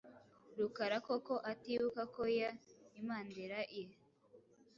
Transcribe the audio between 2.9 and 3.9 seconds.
impanderae.